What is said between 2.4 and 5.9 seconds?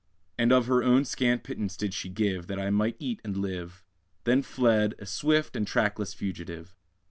That I might eat and live: Then fled, a swift and